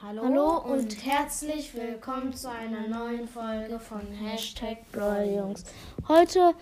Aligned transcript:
Hallo, 0.00 0.22
Hallo 0.22 0.58
und 0.58 1.04
herzlich 1.04 1.74
willkommen 1.74 2.32
zu 2.32 2.48
einer 2.48 2.86
neuen 2.86 3.26
Folge 3.26 3.80
von 3.80 4.00
Hashtag 4.12 4.78
Brawljungs. 4.92 5.64
Heute 6.06 6.54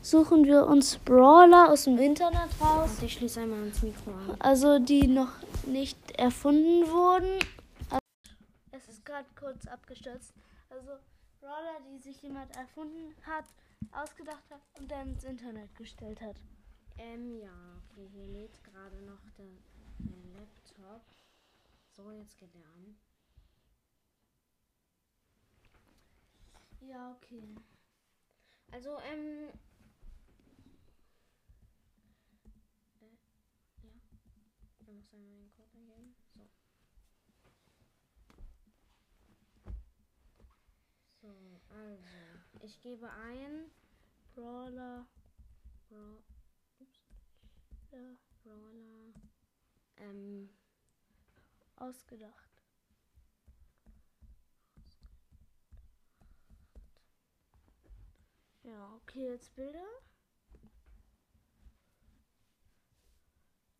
suchen 0.00 0.44
wir 0.44 0.64
uns 0.68 0.98
Brawler 0.98 1.72
aus 1.72 1.84
dem 1.84 1.98
Internet 1.98 2.48
raus. 2.60 2.90
Und 2.92 3.02
ich 3.02 3.14
schließe 3.14 3.40
einmal 3.40 3.58
ans 3.58 3.82
Mikro 3.82 4.12
an. 4.12 4.36
Also 4.38 4.78
die 4.78 5.08
noch 5.08 5.32
nicht 5.66 5.98
erfunden 6.12 6.88
wurden. 6.88 7.40
Es 8.70 8.86
ist 8.86 9.04
gerade 9.04 9.26
kurz 9.34 9.66
abgestürzt. 9.66 10.32
Also 10.70 10.92
Brawler, 11.40 11.80
die 11.90 11.98
sich 11.98 12.22
jemand 12.22 12.56
erfunden 12.56 13.12
hat, 13.26 13.46
ausgedacht 13.90 14.44
hat 14.50 14.60
und 14.78 14.88
dann 14.88 15.08
ins 15.08 15.24
Internet 15.24 15.74
gestellt 15.74 16.20
hat. 16.20 16.36
Ähm, 16.98 17.40
ja, 17.40 17.50
okay, 17.90 18.08
hier 18.14 18.28
lädt 18.28 18.62
gerade 18.62 19.02
noch 19.02 19.18
der, 19.36 19.46
der 19.98 20.38
Laptop. 20.38 21.02
So, 21.96 22.10
jetzt 22.10 22.36
geht 22.38 22.52
er 22.56 22.66
an. 22.66 22.96
Ja, 26.80 27.12
okay. 27.12 27.54
Also, 28.72 28.98
ähm. 28.98 29.48
Äh, 33.00 33.06
ja. 33.82 33.92
Er 34.86 34.92
muss 34.92 35.14
einmal 35.14 35.36
den 35.36 35.50
Code 35.52 35.70
eingeben. 35.72 36.16
So. 36.34 36.48
So, 41.22 41.60
also. 41.68 42.02
Ich 42.60 42.80
gebe 42.80 43.08
ein. 43.08 43.70
Brawler. 44.34 45.06
Bra 45.88 46.18
Ups. 46.80 47.06
Brawler. 48.42 49.12
Ähm 49.98 50.50
ausgedacht. 51.88 52.50
Ja, 58.62 58.94
okay, 58.96 59.28
jetzt 59.28 59.54
Bilder. 59.54 59.84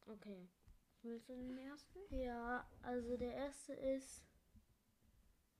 Okay. 0.06 0.48
Willst 1.02 1.28
du 1.28 1.34
den 1.34 1.58
ersten? 1.58 1.98
Ja, 2.10 2.66
also 2.82 3.16
der 3.16 3.34
erste 3.34 3.72
ist 3.74 4.22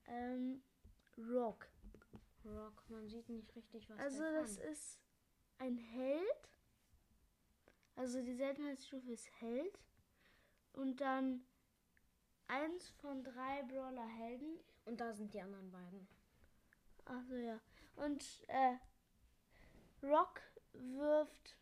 ähm, 0.05 0.63
Rock. 1.17 1.67
Rock, 2.45 2.83
man 2.89 3.07
sieht 3.09 3.27
nicht 3.29 3.55
richtig, 3.55 3.89
was 3.89 3.99
Also 3.99 4.21
das 4.21 4.57
kann. 4.57 4.71
ist 4.71 4.99
ein 5.57 5.77
Held. 5.77 6.49
Also 7.95 8.21
die 8.21 8.35
Seltenheitsstufe 8.35 9.11
ist 9.11 9.29
Held. 9.39 9.79
Und 10.73 10.99
dann 11.01 11.45
eins 12.47 12.89
von 13.01 13.23
drei 13.23 13.63
Brawler-Helden. 13.63 14.59
Und 14.85 14.99
da 15.01 15.13
sind 15.13 15.33
die 15.33 15.41
anderen 15.41 15.71
beiden. 15.71 16.07
Achso, 17.05 17.35
ja. 17.35 17.59
Und 17.95 18.23
äh, 18.47 18.75
Rock 20.03 20.41
wirft 20.73 21.57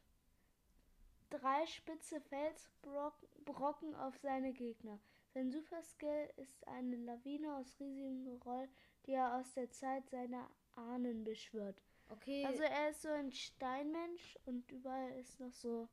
drei 1.30 1.66
spitze 1.68 2.22
Felsbrocken 2.22 3.96
auf 3.96 4.18
seine 4.18 4.54
Gegner. 4.54 5.00
Sein 5.34 5.52
Superskill 5.52 6.30
ist 6.38 6.68
eine 6.68 6.96
Lawine 6.98 7.56
aus 7.56 7.80
riesigen 7.80 8.28
Roll, 8.44 8.70
die 9.06 9.14
er 9.14 9.36
aus 9.36 9.54
der 9.54 9.70
Zeit 9.72 10.08
seiner 10.10 10.50
Ahnen 10.76 11.24
beschwört. 11.24 11.82
Okay. 12.10 12.46
Also 12.46 12.64
er 12.64 12.90
ist 12.90 13.02
so 13.02 13.10
ein 13.10 13.32
Steinmensch 13.32 14.38
und 14.46 14.70
überall 14.72 15.12
ist 15.20 15.40
noch 15.40 15.52
so 15.52 15.88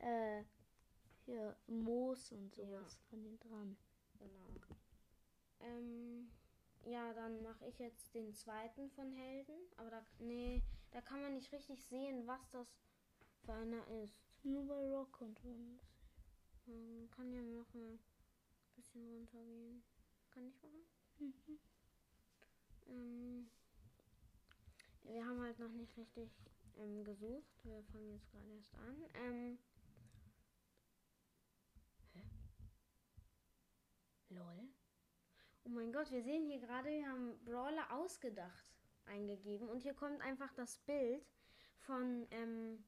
äh, 0.00 0.42
hier 1.24 1.56
Moos 1.66 2.32
und 2.32 2.54
sowas 2.54 2.98
ja. 3.10 3.16
an 3.16 3.24
ihm 3.24 3.38
dran. 3.38 3.76
Genau. 4.18 4.48
Ähm, 5.60 6.30
ja, 6.84 7.12
dann 7.14 7.42
mache 7.42 7.66
ich 7.66 7.78
jetzt 7.78 8.14
den 8.14 8.32
zweiten 8.34 8.90
von 8.90 9.10
Helden. 9.12 9.56
Aber 9.76 9.90
da, 9.90 10.02
nee, 10.18 10.62
da 10.90 11.00
kann 11.00 11.20
man 11.22 11.34
nicht 11.34 11.52
richtig 11.52 11.82
sehen, 11.84 12.26
was 12.26 12.48
das 12.50 12.68
für 13.44 13.52
einer 13.52 13.86
ist. 14.02 14.14
Nur 14.42 14.66
bei 14.66 14.88
Rock 14.90 15.12
konnte 15.12 15.46
man 15.46 15.76
das. 15.76 15.86
Man 16.66 17.08
kann 17.10 17.32
ja 17.32 17.42
noch 17.42 17.72
mal 17.74 17.92
ein 17.92 18.00
bisschen 18.76 19.04
runtergehen. 19.08 19.82
Kann 20.30 20.46
ich 20.46 20.62
machen? 20.62 20.84
Mhm. 21.18 21.58
Ähm, 22.88 23.50
wir 25.04 25.24
haben 25.26 25.40
halt 25.42 25.58
noch 25.58 25.72
nicht 25.72 25.96
richtig 25.96 26.30
ähm, 26.78 27.04
gesucht. 27.04 27.64
Wir 27.64 27.82
fangen 27.92 28.10
jetzt 28.12 28.30
gerade 28.30 28.52
erst 28.54 28.74
an. 28.74 28.96
Ähm, 29.14 29.58
Lol. 34.30 34.68
Oh 35.68 35.74
mein 35.74 35.92
Gott, 35.92 36.10
wir 36.10 36.22
sehen 36.22 36.46
hier 36.46 36.60
gerade, 36.60 36.88
wir 36.88 37.06
haben 37.06 37.38
Brawler 37.44 37.92
ausgedacht 37.92 38.64
eingegeben 39.04 39.68
und 39.68 39.82
hier 39.82 39.92
kommt 39.92 40.18
einfach 40.22 40.50
das 40.54 40.78
Bild 40.78 41.26
von 41.80 42.26
ähm, 42.30 42.82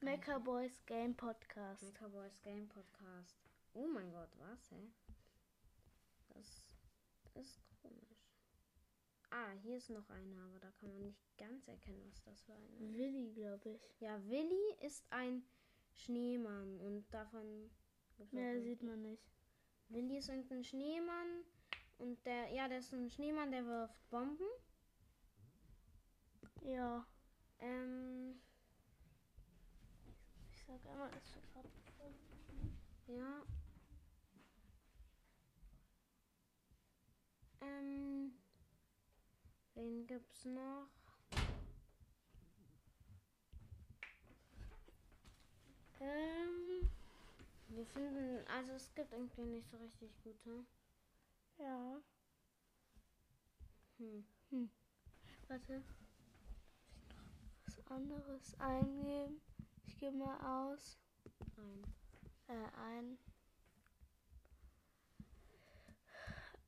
Mecha 0.00 0.38
Boys 0.38 0.82
Game 0.86 1.14
Podcast. 1.14 1.82
Mecha 1.82 2.08
Boys 2.08 2.40
Game 2.40 2.66
Podcast. 2.68 3.36
Oh 3.74 3.86
mein 3.86 4.10
Gott, 4.12 4.30
was, 4.38 4.70
hä? 4.70 4.90
Das 6.30 6.64
ist 7.34 7.60
komisch. 7.82 8.32
Ah, 9.30 9.50
hier 9.62 9.76
ist 9.76 9.90
noch 9.90 10.08
einer, 10.08 10.42
aber 10.44 10.60
da 10.60 10.70
kann 10.80 10.88
man 10.88 11.02
nicht 11.02 11.20
ganz 11.36 11.68
erkennen, 11.68 12.02
was 12.06 12.22
das 12.22 12.44
für 12.44 12.54
einer 12.54 12.80
ist. 12.80 12.96
Willi, 12.96 13.30
glaube 13.34 13.68
ich. 13.68 14.00
Ja, 14.00 14.24
Willi 14.26 14.74
ist 14.80 15.04
ein 15.10 15.44
Schneemann 15.92 16.80
und 16.80 17.12
davon. 17.12 17.70
Mehr 18.30 18.58
sieht 18.62 18.82
man 18.82 19.02
nicht. 19.02 19.30
Willi 19.90 20.16
ist 20.16 20.30
irgendein 20.30 20.64
Schneemann. 20.64 21.44
Und 21.98 22.24
der, 22.24 22.50
ja, 22.50 22.68
der 22.68 22.78
ist 22.78 22.92
ein 22.92 23.10
Schneemann, 23.10 23.50
der 23.50 23.64
wirft 23.64 24.10
Bomben. 24.10 24.46
Ja. 26.62 27.06
Ähm. 27.60 28.40
Ich 30.52 30.64
sag 30.66 30.84
einmal, 30.90 31.10
es 31.16 31.34
wird 31.34 31.52
gerade 31.52 31.68
Ja. 33.06 33.42
Ähm. 37.60 38.32
Wen 39.74 40.06
gibt's 40.06 40.44
noch? 40.44 40.88
Ähm. 46.00 46.90
Wir 47.68 47.86
finden, 47.86 48.46
also 48.46 48.72
es 48.72 48.94
gibt 48.94 49.12
irgendwie 49.12 49.42
nicht 49.42 49.68
so 49.68 49.76
richtig 49.78 50.10
gute. 50.22 50.64
Ja. 51.64 52.00
Hm. 53.96 54.24
Hm. 54.50 54.68
Warte. 55.48 55.82
Was 57.64 57.80
anderes 57.90 58.54
eingeben. 58.60 59.40
Ich 59.86 59.96
gebe 59.96 60.14
mal 60.14 60.74
aus. 60.74 60.98
Ein. 61.56 61.82
Äh, 62.48 62.68
ein. 62.76 63.16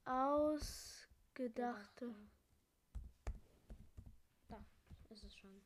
Ausgedachte. 0.06 2.14
Da 4.48 4.64
ist 5.10 5.24
es 5.24 5.36
schon. 5.36 5.60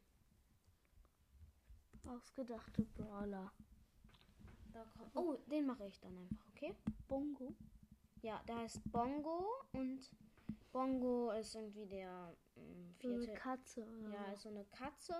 Ausgedachte 2.05 2.83
Brawler. 2.97 3.53
Oh, 5.15 5.37
den 5.49 5.67
mache 5.67 5.87
ich 5.87 6.01
dann 6.01 6.17
einfach, 6.17 6.49
okay? 6.49 6.75
Bongo? 7.07 7.55
Ja, 8.23 8.43
der 8.47 8.59
heißt 8.59 8.81
Bongo 8.93 9.47
und 9.73 10.11
Bongo 10.73 11.31
ist 11.33 11.55
irgendwie 11.55 11.87
der 11.87 12.35
ähm, 12.57 12.95
vierte. 12.99 13.23
So 13.23 13.31
eine 13.31 13.39
Katze, 13.39 13.87
oder? 13.87 14.11
Ja, 14.11 14.33
ist 14.33 14.43
so 14.43 14.49
eine 14.49 14.65
Katze 14.67 15.15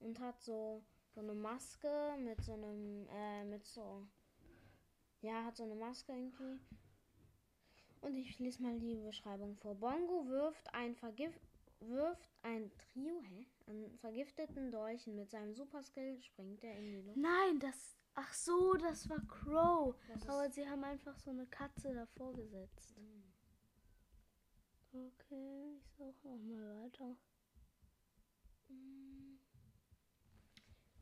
und 0.00 0.18
hat 0.20 0.40
so, 0.42 0.82
so 1.14 1.20
eine 1.20 1.34
Maske 1.34 2.16
mit 2.18 2.42
so 2.42 2.54
einem, 2.54 3.06
äh, 3.08 3.44
mit 3.44 3.64
so. 3.66 4.06
Ja, 5.20 5.44
hat 5.44 5.56
so 5.56 5.62
eine 5.62 5.76
Maske 5.76 6.12
irgendwie. 6.12 6.60
Und 8.00 8.16
ich 8.16 8.38
lese 8.40 8.60
mal 8.60 8.78
die 8.80 8.96
Beschreibung 8.96 9.56
vor. 9.56 9.76
Bongo 9.76 10.26
wirft 10.26 10.74
ein 10.74 10.96
Vergif 10.96 11.38
wirft 11.88 12.30
ein 12.42 12.70
Trio 12.78 13.20
hä? 13.22 13.46
an 13.66 13.98
vergifteten 13.98 14.70
Dolchen. 14.70 15.16
Mit 15.16 15.30
seinem 15.30 15.54
Superskill 15.54 16.20
springt 16.20 16.62
er 16.64 16.76
in 16.76 16.92
die 16.92 17.00
Luft. 17.02 17.16
Nein, 17.16 17.60
das 17.60 17.96
Ach 18.14 18.34
so, 18.34 18.74
das 18.74 19.08
war 19.08 19.20
Crow. 19.26 19.94
Das 20.08 20.28
Aber 20.28 20.50
sie 20.50 20.68
haben 20.68 20.84
einfach 20.84 21.18
so 21.18 21.30
eine 21.30 21.46
Katze 21.46 21.94
davor 21.94 22.34
gesetzt. 22.34 22.94
Mhm. 22.96 23.32
Okay, 24.92 25.78
ich 25.78 25.90
suche 25.96 26.28
auch 26.28 26.38
mal 26.42 26.84
weiter. 26.84 27.16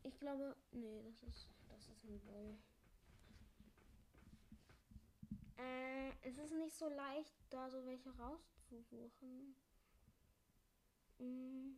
Ich 0.04 0.18
glaube, 0.18 0.56
nee, 0.70 1.02
das 1.02 1.22
ist, 1.22 1.48
das 1.68 1.88
ist 1.88 2.04
ein 2.04 2.20
Bull. 2.20 2.56
Äh, 5.56 6.10
es 6.22 6.38
ist 6.38 6.52
nicht 6.52 6.74
so 6.74 6.88
leicht, 6.88 7.34
da 7.50 7.68
so 7.68 7.84
welche 7.84 8.10
rauszusuchen. 8.16 9.56
Mhm. 11.18 11.76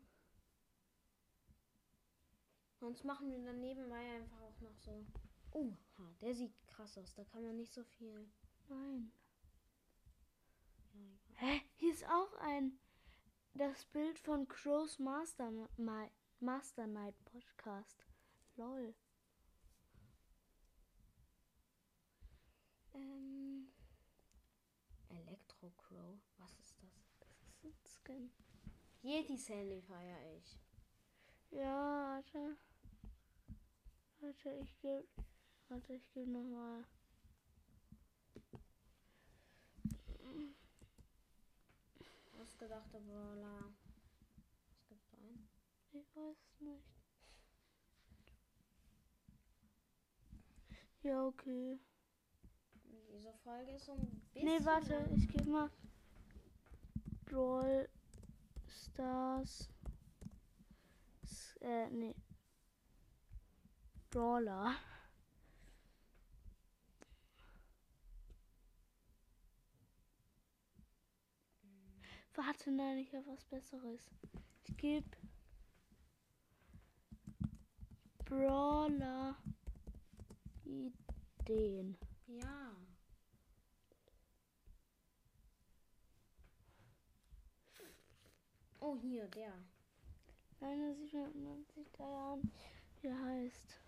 Sonst 2.83 3.05
machen 3.05 3.31
wir 3.31 3.39
dann 3.39 3.61
nebenbei 3.61 4.17
einfach 4.17 4.41
auch 4.41 4.61
noch 4.61 4.77
so. 4.77 5.07
Oh, 5.53 5.73
der 6.21 6.35
sieht 6.35 6.53
krass 6.67 6.99
aus. 6.99 7.15
Da 7.15 7.23
kann 7.23 7.45
man 7.45 7.55
nicht 7.55 7.73
so 7.73 7.85
viel. 7.85 8.29
Nein. 8.69 9.13
ist 11.79 12.05
auch 12.09 12.35
ein 12.41 12.77
das 13.55 13.85
Bild 13.85 14.19
von 14.19 14.49
Crows 14.49 14.99
Master, 14.99 15.53
Ma 15.77 16.11
Master 16.41 16.89
Night 16.89 17.15
Podcast. 17.25 18.05
Lol. 18.57 18.93
Ähm. 22.95 23.73
Electro 25.09 25.71
Crow. 25.77 26.19
Was 26.39 26.59
ist 26.59 26.83
das? 26.83 27.15
Das 27.21 27.39
ist 27.47 27.65
ein 27.65 27.75
Skin. 27.87 28.33
Yeti 29.03 29.37
Sandy 29.37 29.81
feiere 29.83 30.37
ich. 30.37 30.59
Ja, 31.53 32.17
warte. 32.17 32.52
Warte, 34.45 34.59
ich 34.59 34.77
gebe. 34.81 35.05
Warte, 35.69 35.93
ich 35.95 36.11
gebe 36.13 36.31
nochmal. 36.31 36.85
Ausgedachte 42.41 43.01
Brawler. 43.01 43.73
Was 44.73 44.89
gibt's 44.89 45.11
da 45.11 45.19
ein? 45.19 45.49
Ich 45.93 46.17
weiß 46.17 46.37
es 46.37 46.61
nicht. 46.61 46.83
Ja, 51.03 51.25
okay. 51.25 51.79
Diese 53.13 53.33
Folge 53.45 53.73
ist 53.73 53.87
so 53.87 53.93
ein 53.93 54.23
bisschen. 54.33 54.45
Nee, 54.45 54.65
warte, 54.65 55.09
ich 55.15 55.29
gebe 55.29 55.51
mal. 55.51 55.71
Brawl 57.27 57.89
Stars. 58.67 59.69
Äh, 61.61 61.89
nee. 61.91 62.17
Brawler. 64.13 64.75
Warte, 72.35 72.71
nein, 72.71 72.99
ich 72.99 73.15
habe 73.15 73.27
was 73.27 73.43
Besseres. 73.47 74.11
Ich 74.65 74.77
gebe 74.77 75.09
Brawler 78.27 79.37
Ideen. 80.67 81.97
Ja. 82.27 82.77
Oh, 88.79 88.99
hier, 88.99 89.27
der. 89.29 89.55
Nein, 90.61 90.81
das 90.83 90.99
sieht 90.99 91.15
man, 91.15 91.65
sieht 91.75 91.99
da 91.99 92.35
an, 92.35 92.53
wie 93.01 93.07
er 93.07 93.19
heißt. 93.19 93.82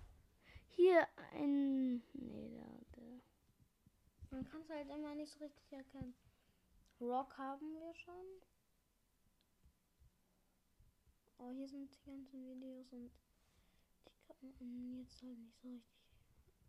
Hier 0.76 1.06
ein. 1.32 2.02
Nee, 2.12 2.48
der, 2.50 2.84
der. 2.96 3.20
Man 4.30 4.44
kann 4.44 4.60
es 4.62 4.70
halt 4.70 4.88
immer 4.90 5.14
nicht 5.14 5.32
so 5.32 5.44
richtig 5.44 5.72
erkennen. 5.72 6.14
Rock 7.00 7.36
haben 7.38 7.74
wir 7.74 7.94
schon. 7.94 8.26
Oh, 11.38 11.50
hier 11.52 11.68
sind 11.68 11.90
die 11.92 12.04
ganzen 12.04 12.44
Videos 12.44 12.92
und 12.92 13.10
die 14.42 14.52
kann 14.52 14.76
man 14.76 14.98
jetzt 14.98 15.22
halt 15.22 15.38
nicht 15.38 15.60
so 15.60 15.70
richtig 15.70 15.82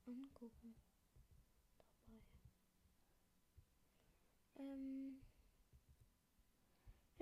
angucken. 0.05 0.75
Dabei. 1.77 2.21
Ähm, 4.57 5.21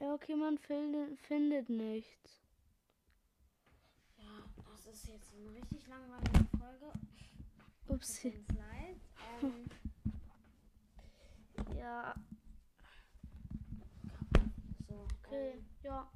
Ja, 0.04 0.14
okay, 0.14 0.36
man 0.36 0.58
findet, 0.58 1.18
findet 1.22 1.70
nichts. 1.70 2.43
Ist 4.94 5.08
jetzt 5.08 5.34
eine 5.34 5.52
richtig 5.56 5.88
langweilige 5.88 6.46
Folge. 6.58 6.92
Ups. 7.88 8.24
Uns 8.24 8.48
leid. 8.50 8.98
Ähm, 9.42 9.66
Ja, 11.78 12.16
so, 14.88 15.06
okay. 15.26 15.54
ähm, 15.54 15.66
Ja. 15.84 16.10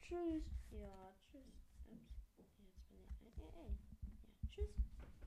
Tschüss. 0.00 0.42
ja, 0.70 1.12
tschüss. 1.14 1.23